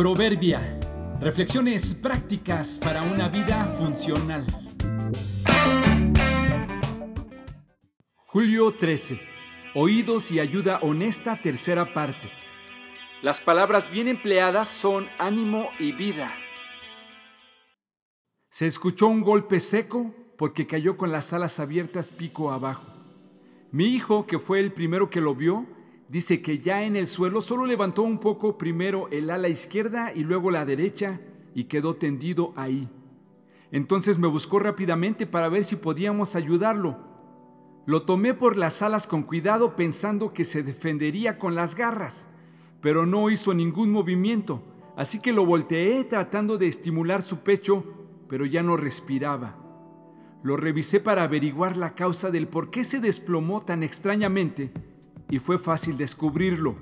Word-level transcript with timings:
Proverbia. 0.00 0.80
Reflexiones 1.20 1.92
prácticas 1.92 2.80
para 2.82 3.02
una 3.02 3.28
vida 3.28 3.66
funcional. 3.66 4.46
Julio 8.16 8.74
13. 8.74 9.20
Oídos 9.74 10.30
y 10.30 10.40
ayuda 10.40 10.78
honesta 10.80 11.42
tercera 11.42 11.92
parte. 11.92 12.30
Las 13.20 13.42
palabras 13.42 13.90
bien 13.90 14.08
empleadas 14.08 14.68
son 14.68 15.06
ánimo 15.18 15.68
y 15.78 15.92
vida. 15.92 16.32
Se 18.48 18.66
escuchó 18.66 19.06
un 19.06 19.20
golpe 19.20 19.60
seco 19.60 20.14
porque 20.38 20.66
cayó 20.66 20.96
con 20.96 21.12
las 21.12 21.34
alas 21.34 21.60
abiertas 21.60 22.10
pico 22.10 22.52
abajo. 22.52 22.86
Mi 23.70 23.84
hijo, 23.84 24.26
que 24.26 24.38
fue 24.38 24.60
el 24.60 24.72
primero 24.72 25.10
que 25.10 25.20
lo 25.20 25.34
vio, 25.34 25.66
dice 26.10 26.42
que 26.42 26.58
ya 26.58 26.82
en 26.82 26.96
el 26.96 27.06
suelo 27.06 27.40
solo 27.40 27.66
levantó 27.66 28.02
un 28.02 28.18
poco 28.18 28.58
primero 28.58 29.08
el 29.12 29.30
ala 29.30 29.48
izquierda 29.48 30.12
y 30.12 30.24
luego 30.24 30.50
la 30.50 30.64
derecha 30.64 31.20
y 31.54 31.64
quedó 31.64 31.94
tendido 31.94 32.52
ahí. 32.56 32.88
Entonces 33.70 34.18
me 34.18 34.26
buscó 34.26 34.58
rápidamente 34.58 35.24
para 35.24 35.48
ver 35.48 35.62
si 35.62 35.76
podíamos 35.76 36.34
ayudarlo. 36.34 36.98
Lo 37.86 38.02
tomé 38.02 38.34
por 38.34 38.56
las 38.56 38.82
alas 38.82 39.06
con 39.06 39.22
cuidado 39.22 39.76
pensando 39.76 40.30
que 40.30 40.44
se 40.44 40.64
defendería 40.64 41.38
con 41.38 41.54
las 41.54 41.76
garras, 41.76 42.26
pero 42.80 43.06
no 43.06 43.30
hizo 43.30 43.54
ningún 43.54 43.92
movimiento, 43.92 44.64
así 44.96 45.20
que 45.20 45.32
lo 45.32 45.46
volteé 45.46 46.02
tratando 46.02 46.58
de 46.58 46.66
estimular 46.66 47.22
su 47.22 47.38
pecho, 47.38 47.84
pero 48.28 48.46
ya 48.46 48.64
no 48.64 48.76
respiraba. 48.76 49.56
Lo 50.42 50.56
revisé 50.56 50.98
para 50.98 51.22
averiguar 51.22 51.76
la 51.76 51.94
causa 51.94 52.30
del 52.30 52.48
por 52.48 52.70
qué 52.70 52.82
se 52.82 52.98
desplomó 52.98 53.60
tan 53.60 53.84
extrañamente 53.84 54.72
y 55.30 55.38
fue 55.38 55.58
fácil 55.58 55.96
descubrirlo. 55.96 56.76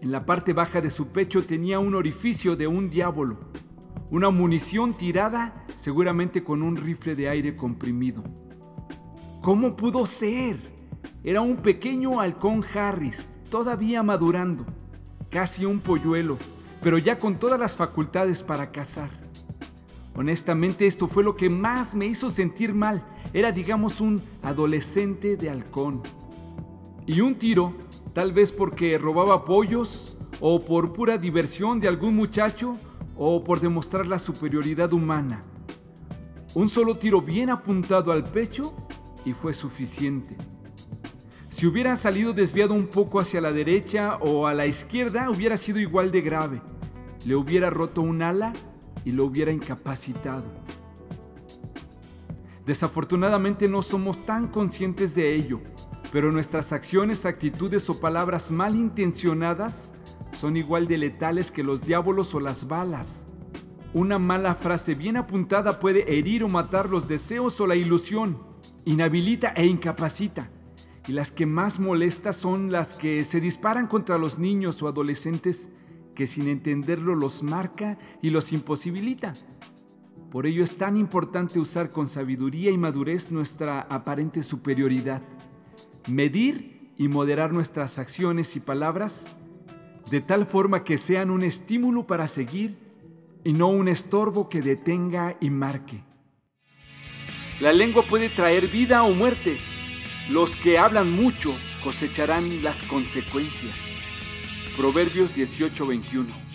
En 0.00 0.12
la 0.12 0.24
parte 0.24 0.52
baja 0.52 0.80
de 0.80 0.90
su 0.90 1.08
pecho 1.08 1.44
tenía 1.44 1.78
un 1.78 1.94
orificio 1.94 2.56
de 2.56 2.66
un 2.66 2.88
diablo, 2.88 3.38
una 4.10 4.30
munición 4.30 4.94
tirada 4.94 5.64
seguramente 5.74 6.44
con 6.44 6.62
un 6.62 6.76
rifle 6.76 7.16
de 7.16 7.28
aire 7.28 7.56
comprimido. 7.56 8.22
¿Cómo 9.42 9.76
pudo 9.76 10.06
ser? 10.06 10.56
Era 11.22 11.40
un 11.40 11.56
pequeño 11.56 12.20
halcón 12.20 12.64
Harris, 12.74 13.28
todavía 13.50 14.02
madurando, 14.02 14.64
casi 15.28 15.64
un 15.64 15.80
polluelo, 15.80 16.38
pero 16.82 16.98
ya 16.98 17.18
con 17.18 17.38
todas 17.38 17.58
las 17.58 17.76
facultades 17.76 18.42
para 18.42 18.70
cazar. 18.70 19.10
Honestamente 20.14 20.86
esto 20.86 21.08
fue 21.08 21.22
lo 21.24 21.36
que 21.36 21.50
más 21.50 21.94
me 21.94 22.06
hizo 22.06 22.30
sentir 22.30 22.72
mal. 22.72 23.04
Era 23.34 23.52
digamos 23.52 24.00
un 24.00 24.22
adolescente 24.42 25.36
de 25.36 25.50
halcón. 25.50 26.02
Y 27.08 27.20
un 27.20 27.36
tiro, 27.36 27.72
tal 28.12 28.32
vez 28.32 28.50
porque 28.50 28.98
robaba 28.98 29.44
pollos, 29.44 30.18
o 30.40 30.58
por 30.60 30.92
pura 30.92 31.16
diversión 31.16 31.78
de 31.78 31.86
algún 31.86 32.16
muchacho, 32.16 32.74
o 33.16 33.44
por 33.44 33.60
demostrar 33.60 34.06
la 34.06 34.18
superioridad 34.18 34.92
humana. 34.92 35.44
Un 36.54 36.68
solo 36.68 36.96
tiro 36.96 37.20
bien 37.20 37.48
apuntado 37.48 38.10
al 38.10 38.24
pecho 38.24 38.74
y 39.24 39.32
fue 39.32 39.54
suficiente. 39.54 40.36
Si 41.48 41.64
hubiera 41.64 41.94
salido 41.94 42.32
desviado 42.32 42.74
un 42.74 42.88
poco 42.88 43.20
hacia 43.20 43.40
la 43.40 43.52
derecha 43.52 44.16
o 44.16 44.48
a 44.48 44.52
la 44.52 44.66
izquierda, 44.66 45.30
hubiera 45.30 45.56
sido 45.56 45.78
igual 45.78 46.10
de 46.10 46.22
grave. 46.22 46.60
Le 47.24 47.36
hubiera 47.36 47.70
roto 47.70 48.02
un 48.02 48.20
ala 48.20 48.52
y 49.04 49.12
lo 49.12 49.26
hubiera 49.26 49.52
incapacitado. 49.52 50.44
Desafortunadamente 52.66 53.68
no 53.68 53.80
somos 53.80 54.26
tan 54.26 54.48
conscientes 54.48 55.14
de 55.14 55.34
ello 55.34 55.60
pero 56.12 56.32
nuestras 56.32 56.72
acciones, 56.72 57.26
actitudes 57.26 57.90
o 57.90 58.00
palabras 58.00 58.50
malintencionadas 58.50 59.94
son 60.32 60.56
igual 60.56 60.86
de 60.86 60.98
letales 60.98 61.50
que 61.50 61.64
los 61.64 61.82
diablos 61.82 62.34
o 62.34 62.40
las 62.40 62.68
balas. 62.68 63.26
Una 63.92 64.18
mala 64.18 64.54
frase 64.54 64.94
bien 64.94 65.16
apuntada 65.16 65.78
puede 65.78 66.18
herir 66.18 66.44
o 66.44 66.48
matar 66.48 66.90
los 66.90 67.08
deseos 67.08 67.60
o 67.60 67.66
la 67.66 67.76
ilusión, 67.76 68.38
inhabilita 68.84 69.48
e 69.56 69.66
incapacita. 69.66 70.50
Y 71.08 71.12
las 71.12 71.30
que 71.30 71.46
más 71.46 71.78
molestas 71.78 72.36
son 72.36 72.72
las 72.72 72.94
que 72.94 73.24
se 73.24 73.40
disparan 73.40 73.86
contra 73.86 74.18
los 74.18 74.38
niños 74.38 74.82
o 74.82 74.88
adolescentes 74.88 75.70
que 76.14 76.26
sin 76.26 76.48
entenderlo 76.48 77.14
los 77.14 77.42
marca 77.42 77.96
y 78.22 78.30
los 78.30 78.52
imposibilita. 78.52 79.34
Por 80.30 80.46
ello 80.46 80.64
es 80.64 80.76
tan 80.76 80.96
importante 80.96 81.60
usar 81.60 81.92
con 81.92 82.06
sabiduría 82.06 82.70
y 82.70 82.78
madurez 82.78 83.30
nuestra 83.30 83.80
aparente 83.82 84.42
superioridad 84.42 85.22
medir 86.06 86.92
y 86.98 87.08
moderar 87.08 87.52
nuestras 87.52 87.98
acciones 87.98 88.56
y 88.56 88.60
palabras 88.60 89.28
de 90.10 90.20
tal 90.20 90.46
forma 90.46 90.84
que 90.84 90.98
sean 90.98 91.30
un 91.30 91.42
estímulo 91.42 92.06
para 92.06 92.28
seguir 92.28 92.76
y 93.44 93.52
no 93.52 93.68
un 93.68 93.88
estorbo 93.88 94.48
que 94.48 94.62
detenga 94.62 95.36
y 95.40 95.50
marque. 95.50 96.02
La 97.60 97.72
lengua 97.72 98.02
puede 98.02 98.28
traer 98.28 98.68
vida 98.68 99.02
o 99.02 99.12
muerte. 99.12 99.58
Los 100.30 100.56
que 100.56 100.78
hablan 100.78 101.10
mucho 101.10 101.54
cosecharán 101.82 102.62
las 102.62 102.82
consecuencias. 102.82 103.78
Proverbios 104.76 105.34
18:21 105.34 106.45